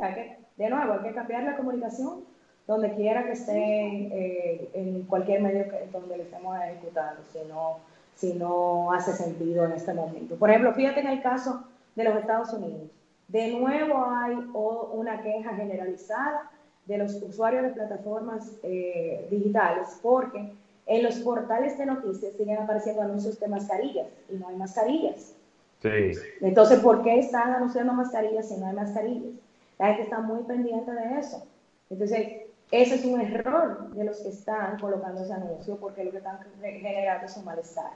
de 0.57 0.69
nuevo, 0.69 0.95
hay 0.95 1.01
que 1.01 1.15
cambiar 1.15 1.45
la 1.45 1.57
comunicación 1.57 2.25
donde 2.67 2.95
quiera 2.95 3.25
que 3.25 3.33
esté, 3.33 3.53
eh, 3.55 4.71
en 4.75 5.03
cualquier 5.03 5.43
medio 5.43 5.65
que, 5.69 5.89
donde 5.93 6.17
lo 6.17 6.23
estemos 6.23 6.57
ejecutando, 6.63 7.21
si 7.33 7.39
no, 7.49 7.79
si 8.15 8.35
no 8.35 8.93
hace 8.93 9.13
sentido 9.13 9.65
en 9.65 9.73
este 9.73 9.93
momento. 9.93 10.37
Por 10.37 10.51
ejemplo, 10.51 10.73
fíjate 10.73 11.01
en 11.01 11.09
el 11.09 11.23
caso 11.23 11.65
de 11.95 12.05
los 12.05 12.17
Estados 12.17 12.53
Unidos. 12.53 12.91
De 13.29 13.53
nuevo 13.53 14.05
hay 14.11 14.35
una 14.55 15.23
queja 15.23 15.55
generalizada 15.55 16.51
de 16.87 16.99
los 16.99 17.15
usuarios 17.23 17.63
de 17.63 17.71
plataformas 17.71 18.53
eh, 18.63 19.27
digitales 19.31 19.99
porque 20.03 20.53
en 20.87 21.03
los 21.03 21.17
portales 21.21 21.79
de 21.79 21.87
noticias 21.87 22.35
siguen 22.35 22.59
apareciendo 22.59 23.03
anuncios 23.03 23.39
de 23.39 23.49
mascarillas 23.49 24.09
y 24.29 24.37
no 24.37 24.49
hay 24.49 24.57
mascarillas. 24.57 25.35
Sí. 25.81 26.13
Entonces, 26.41 26.81
¿por 26.81 27.03
qué 27.03 27.19
están 27.19 27.53
anunciando 27.53 27.93
mascarillas 27.93 28.49
si 28.49 28.57
no 28.57 28.67
hay 28.67 28.75
mascarillas? 28.75 29.33
La 29.79 29.87
gente 29.89 30.03
está 30.03 30.21
muy 30.21 30.43
pendiente 30.43 30.91
de 30.93 31.19
eso. 31.19 31.45
Entonces, 31.91 32.42
ese 32.73 32.95
es 32.95 33.05
un 33.05 33.21
error 33.21 33.91
de 33.91 34.03
los 34.03 34.19
que 34.21 34.31
están 34.31 34.81
colocando 34.81 35.21
ese 35.21 35.35
anuncio 35.35 35.77
porque 35.77 36.05
lo 36.05 36.11
que 36.11 36.17
están 36.17 36.39
generando 36.59 37.27
es 37.27 37.37
un 37.37 37.45
malestar. 37.45 37.91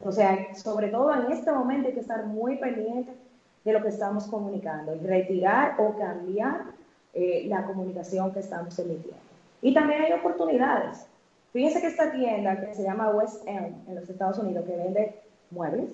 O 0.00 0.10
sea, 0.10 0.54
sobre 0.54 0.88
todo 0.88 1.14
en 1.14 1.30
este 1.30 1.52
momento 1.52 1.88
hay 1.88 1.94
que 1.94 2.00
estar 2.00 2.24
muy 2.24 2.56
pendiente 2.56 3.12
de 3.64 3.72
lo 3.72 3.82
que 3.82 3.88
estamos 3.88 4.26
comunicando 4.28 4.96
y 4.96 4.98
retirar 5.06 5.76
o 5.78 5.94
cambiar 5.96 6.62
eh, 7.12 7.44
la 7.46 7.66
comunicación 7.66 8.32
que 8.32 8.40
estamos 8.40 8.78
emitiendo. 8.78 9.20
Y 9.60 9.74
también 9.74 10.00
hay 10.02 10.12
oportunidades. 10.12 11.06
Fíjense 11.52 11.82
que 11.82 11.88
esta 11.88 12.10
tienda 12.10 12.58
que 12.58 12.74
se 12.74 12.82
llama 12.82 13.10
West 13.10 13.46
End 13.46 13.86
en 13.88 13.94
los 13.94 14.08
Estados 14.08 14.38
Unidos, 14.38 14.64
que 14.64 14.74
vende 14.74 15.20
muebles, 15.50 15.90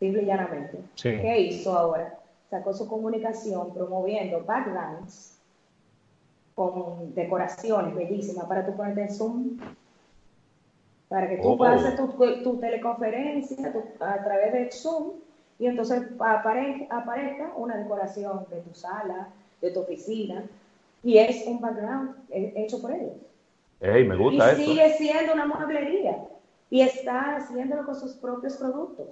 simple 0.00 0.22
y 0.22 0.26
llanamente, 0.26 0.80
¿qué 1.00 1.40
hizo 1.40 1.78
ahora? 1.78 2.18
Sacó 2.50 2.74
su 2.74 2.88
comunicación 2.88 3.72
promoviendo 3.72 4.42
backgrounds 4.44 5.38
con 6.54 7.14
decoraciones 7.14 7.94
bellísimas 7.94 8.44
para 8.46 8.64
tú 8.66 8.76
ponerte 8.76 9.02
en 9.02 9.14
Zoom, 9.14 9.58
para 11.08 11.28
que 11.28 11.38
tú 11.38 11.56
puedas 11.56 11.84
hacer 11.84 11.96
tu, 12.42 12.56
teleconferencia 12.58 13.72
a 14.00 14.24
través 14.24 14.52
de 14.52 14.70
Zoom 14.70 15.12
y 15.58 15.66
entonces 15.66 16.02
aparezca 16.18 17.52
una 17.56 17.76
decoración 17.76 18.46
de 18.50 18.60
tu 18.60 18.74
sala, 18.74 19.28
de 19.60 19.70
tu 19.70 19.80
oficina, 19.80 20.44
y 21.02 21.18
es 21.18 21.46
un 21.46 21.60
background 21.60 22.14
hecho 22.30 22.80
por 22.80 22.92
ellos. 22.92 23.14
Me 23.80 24.16
gusta 24.16 24.52
y 24.52 24.64
sigue 24.64 24.94
siendo 24.96 25.34
una 25.34 25.46
mueblería 25.46 26.18
y 26.70 26.80
está 26.80 27.36
haciéndolo 27.36 27.84
con 27.84 27.96
sus 27.96 28.12
propios 28.14 28.56
productos. 28.56 29.08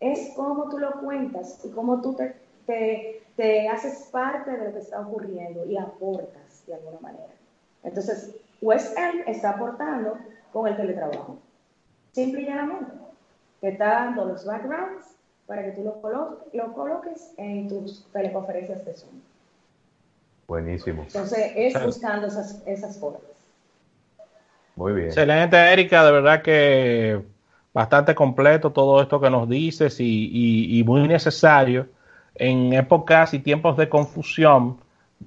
Es 0.00 0.32
como 0.34 0.68
tú 0.68 0.78
lo 0.78 0.92
cuentas 1.00 1.60
y 1.64 1.68
cómo 1.70 2.00
tú 2.00 2.16
te, 2.16 3.22
te, 3.36 3.68
haces 3.68 4.08
parte 4.10 4.50
de 4.50 4.66
lo 4.66 4.72
que 4.72 4.78
está 4.78 5.00
ocurriendo 5.00 5.64
y 5.66 5.76
aportas 5.76 6.41
de 6.66 6.74
alguna 6.74 7.00
manera. 7.00 7.32
Entonces, 7.82 8.36
West 8.60 8.96
End 8.96 9.28
está 9.28 9.50
aportando 9.50 10.18
con 10.52 10.68
el 10.68 10.76
teletrabajo. 10.76 11.38
Simple 12.12 12.42
y 12.42 12.46
llanamente. 12.46 12.92
Te 13.60 13.68
está 13.70 13.86
dando 13.86 14.24
los 14.24 14.44
backgrounds 14.44 15.06
para 15.46 15.64
que 15.64 15.72
tú 15.72 15.82
lo, 15.84 16.40
lo 16.52 16.72
coloques 16.72 17.32
en 17.36 17.68
tus 17.68 18.06
teleconferencias 18.12 18.84
de 18.84 18.94
Zoom. 18.94 19.20
Buenísimo. 20.46 21.02
Entonces, 21.02 21.52
es 21.56 21.84
buscando 21.84 22.26
esas, 22.26 22.62
esas 22.66 22.98
formas. 22.98 23.22
Muy 24.76 24.92
bien. 24.92 25.06
Excelente, 25.08 25.56
Erika, 25.56 26.04
de 26.04 26.12
verdad 26.12 26.42
que 26.42 27.22
bastante 27.72 28.14
completo 28.14 28.70
todo 28.72 29.00
esto 29.00 29.20
que 29.20 29.30
nos 29.30 29.48
dices 29.48 29.96
y, 29.98 30.82
muy 30.86 31.06
necesario 31.08 31.88
en 32.34 32.72
épocas 32.72 33.34
y 33.34 33.38
tiempos 33.38 33.76
de 33.76 33.88
confusión 33.88 34.78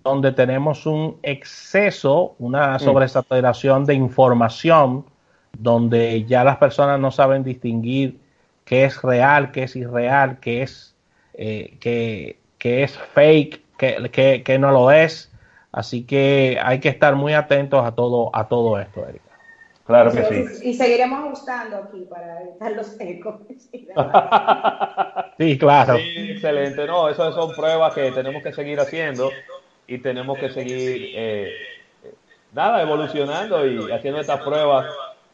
donde 0.03 0.31
tenemos 0.31 0.85
un 0.85 1.17
exceso, 1.23 2.35
una 2.39 2.75
mm. 2.75 2.79
sobresaturación 2.79 3.85
de 3.85 3.93
información, 3.93 5.05
donde 5.57 6.25
ya 6.25 6.43
las 6.43 6.57
personas 6.57 6.99
no 6.99 7.11
saben 7.11 7.43
distinguir 7.43 8.19
qué 8.65 8.85
es 8.85 9.01
real, 9.01 9.51
qué 9.51 9.63
es 9.63 9.75
irreal, 9.75 10.39
qué 10.39 10.63
es, 10.63 10.95
eh, 11.33 11.77
qué, 11.79 12.37
es 12.83 12.97
fake, 12.97 13.61
qué, 13.77 14.43
qué, 14.43 14.59
no 14.59 14.71
lo 14.71 14.91
es. 14.91 15.31
Así 15.71 16.03
que 16.03 16.57
hay 16.61 16.79
que 16.79 16.89
estar 16.89 17.15
muy 17.15 17.33
atentos 17.33 17.85
a 17.85 17.91
todo, 17.91 18.31
a 18.33 18.47
todo 18.47 18.79
esto, 18.79 19.07
Erika. 19.07 19.25
Claro 19.85 20.11
que 20.11 20.23
sí. 20.23 20.69
Y 20.69 20.73
seguiremos 20.73 21.19
ajustando 21.19 21.77
aquí 21.77 22.07
para 22.09 22.41
evitar 22.41 22.71
los 22.71 22.99
ecos. 22.99 23.35
sí, 25.37 25.57
claro. 25.59 25.97
Sí, 25.97 26.31
excelente. 26.31 26.87
No, 26.87 27.07
eso 27.07 27.31
son 27.33 27.55
pruebas 27.55 27.93
que 27.93 28.11
tenemos 28.11 28.41
que 28.41 28.51
seguir 28.51 28.79
haciendo 28.79 29.29
y 29.87 29.97
tenemos 29.99 30.37
que 30.37 30.49
seguir, 30.49 31.11
eh, 31.15 31.53
nada, 32.53 32.81
evolucionando 32.81 33.65
y 33.67 33.91
haciendo 33.91 34.19
estas 34.19 34.41
pruebas. 34.41 34.87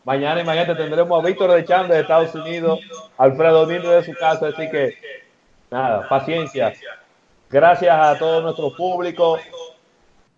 Mañana 0.03 0.41
y 0.41 0.43
mañana 0.43 0.75
tendremos 0.75 1.23
a 1.23 1.25
Víctor 1.25 1.51
de 1.51 1.63
Cham 1.63 1.87
de 1.87 1.99
Estados 1.99 2.33
Unidos, 2.33 2.79
Alfredo 3.17 3.67
Nino 3.67 3.89
de 3.91 4.03
su 4.03 4.13
casa, 4.13 4.47
así 4.47 4.69
que 4.69 4.95
nada, 5.69 6.07
paciencia. 6.09 6.73
Gracias 7.49 7.95
a 7.95 8.17
todo 8.17 8.41
nuestro 8.41 8.75
público. 8.75 9.37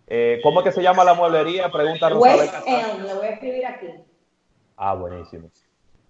Eh, 0.08 0.40
¿Cómo 0.44 0.60
es 0.60 0.66
que 0.66 0.72
se 0.74 0.84
llama 0.84 1.04
la 1.04 1.14
mueblería? 1.14 1.70
Pregunta 1.72 2.10
West 2.10 2.54
End, 2.68 3.08
lo 3.08 3.16
voy 3.16 3.28
a 3.28 3.30
escribir 3.30 3.66
aquí. 3.66 3.88
Ah, 4.76 4.94
buenísimo. 4.96 5.50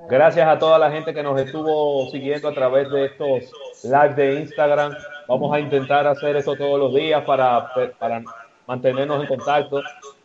Gracias 0.10 0.48
a 0.48 0.57
toda 0.57 0.77
la 0.79 0.91
gente 0.91 1.13
que 1.13 1.24
nos 1.24 1.39
estuvo 1.39 2.10
siguiendo 2.10 2.50
a 2.50 2.53
través 2.53 2.89
de 2.89 3.05
estos 3.05 3.51
lives 3.83 4.15
de 4.15 4.41
Instagram. 4.41 4.93
Vamos 5.27 5.53
a 5.56 5.60
intentar 5.60 6.08
hacer 6.08 6.36
eso 6.36 6.56
todos 6.56 6.80
los 6.80 6.94
días 6.94 7.24
para, 7.24 7.72
para 8.00 8.24
mantenernos 8.68 9.22
en 9.22 9.27
contacto. 9.27 9.82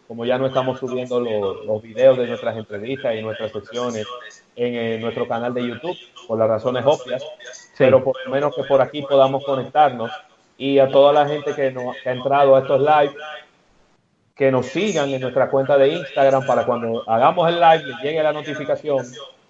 como 0.07 0.25
ya 0.25 0.39
no 0.39 0.47
estamos 0.47 0.79
subiendo 0.79 1.21
los, 1.21 1.65
los 1.67 1.83
videos 1.83 2.17
de 2.17 2.27
nuestras 2.27 2.57
entrevistas 2.57 3.15
y 3.15 3.23
nuestras 3.23 3.53
secciones 3.53 4.07
en, 4.59 5.01
nuestro 5.01 5.29
canal 5.29 5.55
de 5.55 5.67
YouTube, 5.67 5.97
por 6.27 6.39
las 6.39 6.49
razones 6.49 6.85
obvias, 6.85 7.25
pero 7.77 8.03
por 8.03 8.17
lo 8.25 8.31
menos 8.33 8.55
que 8.55 8.65
por 8.65 8.81
aquí 8.81 9.03
podamos 9.03 9.45
conectarnos 9.45 10.11
y 10.57 10.79
a 10.79 10.89
toda 10.89 11.13
la 11.13 11.29
gente 11.29 11.55
que, 11.55 11.71
nos, 11.71 11.95
ha 12.05 12.11
entrado 12.11 12.57
a 12.57 12.61
estos 12.61 12.81
live, 12.81 13.15
que 14.35 14.51
nos 14.51 14.67
sigan 14.67 15.11
en 15.11 15.21
nuestra 15.21 15.49
cuenta 15.49 15.79
de 15.79 15.89
Instagram 15.89 16.45
para 16.47 16.67
cuando 16.67 17.09
hagamos 17.09 17.49
el 17.49 17.61
live 17.61 17.85
les 17.85 17.99
llegue 18.03 18.23
la 18.23 18.33
notificación, 18.33 19.07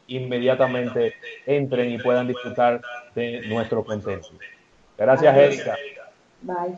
inmediatamente 0.08 1.14
entren 1.46 1.92
y 1.92 1.98
puedan 1.98 2.26
disfrutar 2.26 2.80
de 3.14 3.42
nuestro 3.48 3.84
contenido. 3.84 4.28
Gracias, 4.98 5.36
Erika. 5.36 5.76
Bye. 6.42 6.76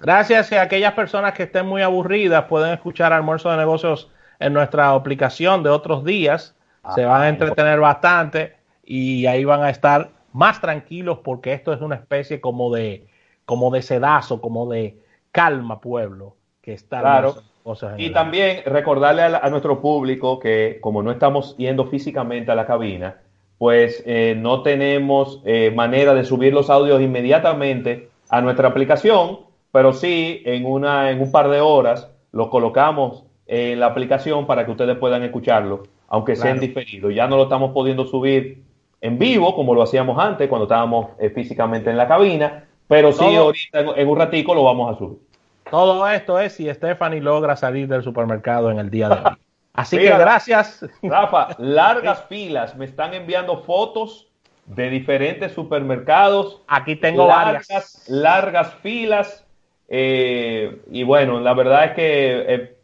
Gracias 0.00 0.52
a 0.52 0.62
aquellas 0.62 0.92
personas 0.92 1.34
que 1.34 1.42
estén 1.44 1.66
muy 1.66 1.82
aburridas 1.82 2.44
pueden 2.44 2.72
escuchar 2.72 3.12
Almuerzo 3.12 3.50
de 3.50 3.56
Negocios 3.56 4.10
en 4.38 4.52
nuestra 4.52 4.90
aplicación 4.90 5.62
de 5.62 5.70
otros 5.70 6.04
días. 6.04 6.54
Se 6.94 7.04
van 7.04 7.22
a 7.22 7.28
entretener 7.28 7.80
bastante 7.80 8.56
y 8.84 9.26
ahí 9.26 9.44
van 9.44 9.62
a 9.62 9.70
estar 9.70 10.10
más 10.32 10.60
tranquilos 10.60 11.18
porque 11.22 11.52
esto 11.52 11.72
es 11.72 11.80
una 11.80 11.96
especie 11.96 12.40
como 12.40 12.74
de 12.74 13.06
como 13.44 13.70
de 13.70 13.82
sedazo, 13.82 14.40
como 14.40 14.70
de 14.70 14.98
calma 15.32 15.80
pueblo 15.80 16.36
que 16.60 16.74
está 16.74 17.00
claro. 17.00 17.36
y 17.96 18.10
también 18.10 18.62
recordarle 18.66 19.22
a, 19.22 19.50
nuestro 19.50 19.80
público 19.80 20.38
que 20.38 20.78
como 20.80 21.02
no 21.02 21.10
estamos 21.10 21.56
yendo 21.56 21.86
físicamente 21.86 22.50
a 22.52 22.54
la 22.54 22.66
cabina, 22.66 23.20
pues 23.58 24.02
eh, 24.06 24.36
no 24.38 24.62
tenemos 24.62 25.42
eh, 25.44 25.72
manera 25.74 26.14
de 26.14 26.24
subir 26.24 26.54
los 26.54 26.70
audios 26.70 27.02
inmediatamente 27.02 28.08
a 28.28 28.40
nuestra 28.40 28.68
aplicación 28.68 29.48
pero 29.72 29.92
sí 29.92 30.42
en, 30.44 30.66
una, 30.66 31.10
en 31.10 31.20
un 31.20 31.30
par 31.30 31.48
de 31.48 31.60
horas 31.60 32.10
lo 32.32 32.50
colocamos 32.50 33.24
en 33.46 33.80
la 33.80 33.86
aplicación 33.86 34.46
para 34.46 34.64
que 34.64 34.70
ustedes 34.70 34.96
puedan 34.98 35.22
escucharlo, 35.22 35.84
aunque 36.08 36.36
sea 36.36 36.50
en 36.50 36.60
diferido. 36.60 37.10
Ya 37.10 37.26
no 37.26 37.36
lo 37.36 37.44
estamos 37.44 37.72
pudiendo 37.72 38.04
subir 38.06 38.62
en 39.00 39.18
vivo 39.18 39.54
como 39.54 39.74
lo 39.74 39.82
hacíamos 39.82 40.18
antes 40.18 40.48
cuando 40.48 40.64
estábamos 40.64 41.10
eh, 41.18 41.30
físicamente 41.30 41.90
en 41.90 41.96
la 41.96 42.08
cabina, 42.08 42.64
pero 42.86 43.12
sí 43.12 43.36
ahorita 43.36 43.80
en, 43.96 44.08
un 44.08 44.18
ratico 44.18 44.54
lo 44.54 44.64
vamos 44.64 44.94
a 44.94 44.98
subir. 44.98 45.18
Todo 45.70 46.08
esto 46.08 46.38
es 46.38 46.54
si 46.54 46.72
Stephanie 46.72 47.20
logra 47.20 47.56
salir 47.56 47.88
del 47.88 48.02
supermercado 48.02 48.70
en 48.70 48.78
el 48.78 48.90
día 48.90 49.08
de 49.08 49.14
hoy. 49.14 49.36
Así 49.78 49.96
que 49.96 50.08
gracias. 50.08 50.84
Rafa, 51.02 51.48
largas 51.58 52.24
filas, 52.24 52.74
me 52.76 52.84
están 52.84 53.14
enviando 53.14 53.62
fotos 53.62 54.28
de 54.66 54.90
diferentes 54.90 55.52
supermercados. 55.52 56.62
Aquí 56.66 56.96
tengo 56.96 57.28
varias. 57.28 58.04
Largas 58.08 58.74
filas 58.82 59.46
eh, 59.88 60.82
y 60.90 61.02
bueno, 61.02 61.40
la 61.40 61.54
verdad 61.54 61.86
es 61.86 61.92
que, 61.92 62.54
eh, 62.54 62.76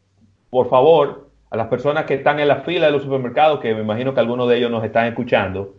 por 0.50 0.70
favor, 0.70 1.28
a 1.50 1.56
las 1.56 1.66
personas 1.66 2.06
que 2.06 2.14
están 2.14 2.38
en 2.40 2.48
la 2.48 2.62
fila 2.62 2.86
de 2.86 2.92
los 2.92 3.02
supermercados, 3.02 3.60
que 3.60 3.74
me 3.74 3.82
imagino 3.82 4.14
que 4.14 4.20
algunos 4.20 4.48
de 4.48 4.56
ellos 4.56 4.70
nos 4.70 4.84
están 4.84 5.06
escuchando, 5.06 5.74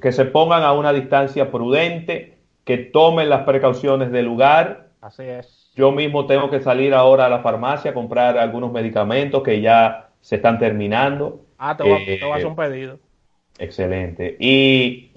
que 0.00 0.12
se 0.12 0.26
pongan 0.26 0.62
a 0.62 0.72
una 0.72 0.92
distancia 0.92 1.50
prudente, 1.50 2.38
que 2.64 2.78
tomen 2.78 3.28
las 3.28 3.44
precauciones 3.44 4.12
del 4.12 4.26
lugar. 4.26 4.88
Así 5.00 5.24
es. 5.24 5.61
Yo 5.74 5.90
mismo 5.90 6.26
tengo 6.26 6.50
que 6.50 6.60
salir 6.60 6.92
ahora 6.92 7.26
a 7.26 7.28
la 7.28 7.40
farmacia 7.40 7.92
a 7.92 7.94
comprar 7.94 8.36
algunos 8.36 8.72
medicamentos 8.72 9.42
que 9.42 9.60
ya 9.60 10.10
se 10.20 10.36
están 10.36 10.58
terminando. 10.58 11.44
Ah, 11.58 11.76
te 11.76 11.82
voy, 11.82 11.92
a 11.92 11.96
hacer 11.96 12.42
eh, 12.42 12.46
un 12.46 12.56
pedido. 12.56 12.98
Excelente. 13.58 14.36
Y 14.38 15.12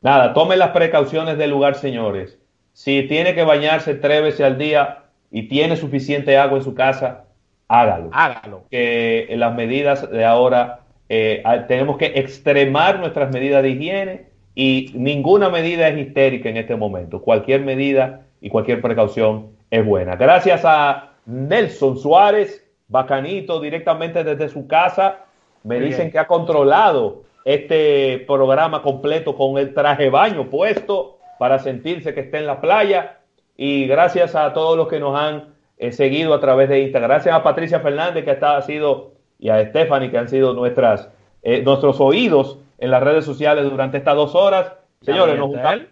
nada, 0.00 0.32
tomen 0.32 0.58
las 0.58 0.70
precauciones 0.70 1.38
del 1.38 1.50
lugar, 1.50 1.74
señores. 1.74 2.38
Si 2.72 3.02
tiene 3.04 3.34
que 3.34 3.44
bañarse 3.44 3.94
tres 3.94 4.22
veces 4.22 4.42
al 4.42 4.58
día 4.58 5.04
y 5.30 5.48
tiene 5.48 5.76
suficiente 5.76 6.36
agua 6.36 6.58
en 6.58 6.64
su 6.64 6.74
casa, 6.74 7.24
hágalo. 7.66 8.10
Hágalo. 8.12 8.64
Que 8.70 9.32
las 9.36 9.54
medidas 9.54 10.08
de 10.08 10.24
ahora 10.24 10.80
eh, 11.08 11.42
tenemos 11.66 11.98
que 11.98 12.12
extremar 12.14 13.00
nuestras 13.00 13.32
medidas 13.32 13.62
de 13.62 13.70
higiene 13.70 14.26
y 14.54 14.92
ninguna 14.94 15.48
medida 15.48 15.88
es 15.88 15.98
histérica 15.98 16.48
en 16.48 16.58
este 16.58 16.76
momento. 16.76 17.22
Cualquier 17.22 17.62
medida 17.62 18.22
y 18.40 18.50
cualquier 18.50 18.80
precaución 18.80 19.53
es 19.70 19.84
buena. 19.84 20.16
Gracias 20.16 20.62
a 20.64 21.12
Nelson 21.26 21.98
Suárez, 21.98 22.64
bacanito, 22.88 23.60
directamente 23.60 24.24
desde 24.24 24.48
su 24.48 24.66
casa. 24.66 25.24
Me 25.62 25.80
dicen 25.80 26.10
que 26.10 26.18
ha 26.18 26.26
controlado 26.26 27.22
este 27.44 28.24
programa 28.26 28.82
completo 28.82 29.36
con 29.36 29.58
el 29.58 29.74
traje 29.74 30.10
baño 30.10 30.48
puesto 30.50 31.18
para 31.38 31.58
sentirse 31.58 32.14
que 32.14 32.20
está 32.20 32.38
en 32.38 32.46
la 32.46 32.60
playa. 32.60 33.18
Y 33.56 33.86
gracias 33.86 34.34
a 34.34 34.52
todos 34.52 34.76
los 34.76 34.88
que 34.88 35.00
nos 35.00 35.18
han 35.18 35.54
eh, 35.78 35.92
seguido 35.92 36.34
a 36.34 36.40
través 36.40 36.68
de 36.68 36.80
Instagram. 36.80 37.10
Gracias 37.10 37.34
a 37.34 37.42
Patricia 37.42 37.80
Fernández, 37.80 38.24
que 38.24 38.30
ha 38.30 38.62
sido, 38.62 39.12
y 39.38 39.48
a 39.48 39.64
Stephanie, 39.68 40.10
que 40.10 40.18
han 40.18 40.28
sido 40.28 40.54
nuestras, 40.54 41.08
eh, 41.42 41.62
nuestros 41.62 42.00
oídos 42.00 42.58
en 42.78 42.90
las 42.90 43.02
redes 43.02 43.24
sociales 43.24 43.64
durante 43.64 43.98
estas 43.98 44.16
dos 44.16 44.34
horas. 44.34 44.72
Señores, 45.02 45.38
nos 45.38 45.48
juntamos. 45.48 45.86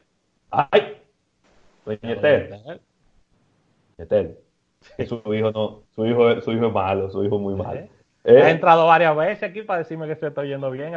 ¡Ay! 0.51 0.97
Doña 1.85 2.83
Etel. 4.03 4.37
Su 5.07 5.23
hijo 5.35 5.51
no, 5.53 5.83
su 5.95 6.07
hijo, 6.07 6.41
su 6.41 6.53
hijo 6.53 6.67
es 6.67 6.73
malo, 6.73 7.11
su 7.11 7.25
hijo 7.25 7.37
es 7.37 7.43
muy 7.43 7.55
malo. 7.55 7.81
¿Eh? 8.25 8.43
Ha 8.43 8.51
entrado 8.51 8.87
varias 8.87 9.17
veces 9.17 9.51
aquí 9.51 9.63
para 9.63 9.81
decirme 9.81 10.07
que 10.07 10.17
se 10.17 10.29
está 10.29 10.45
yendo 10.45 10.71
bien. 10.71 10.95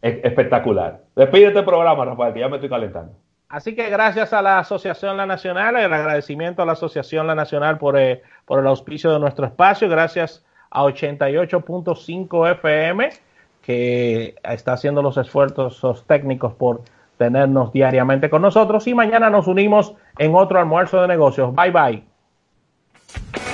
espectacular. 0.00 1.00
Despídete 1.16 1.58
el 1.58 1.64
programa, 1.64 2.04
Rafael, 2.04 2.34
que 2.34 2.40
ya 2.40 2.48
me 2.48 2.56
estoy 2.56 2.70
calentando. 2.70 3.12
Así 3.48 3.74
que 3.74 3.88
gracias 3.88 4.32
a 4.34 4.42
la 4.42 4.58
Asociación 4.58 5.16
La 5.16 5.24
Nacional, 5.24 5.76
el 5.76 5.92
agradecimiento 5.92 6.62
a 6.62 6.66
la 6.66 6.72
Asociación 6.72 7.26
La 7.26 7.34
Nacional 7.34 7.78
por, 7.78 7.98
eh, 7.98 8.22
por 8.44 8.60
el 8.60 8.66
auspicio 8.66 9.10
de 9.10 9.18
nuestro 9.18 9.46
espacio, 9.46 9.88
gracias 9.88 10.44
a 10.70 10.84
88.5 10.84 12.50
FM, 12.52 13.08
que 13.62 14.34
está 14.42 14.74
haciendo 14.74 15.00
los 15.00 15.16
esfuerzos 15.16 16.06
técnicos 16.06 16.54
por 16.54 16.82
tenernos 17.16 17.72
diariamente 17.72 18.28
con 18.28 18.42
nosotros 18.42 18.86
y 18.86 18.94
mañana 18.94 19.30
nos 19.30 19.46
unimos 19.46 19.94
en 20.18 20.34
otro 20.34 20.58
almuerzo 20.58 21.00
de 21.00 21.08
negocios. 21.08 21.54
Bye 21.54 21.70
bye. 21.70 22.07
Thank 23.08 23.38
you. 23.38 23.47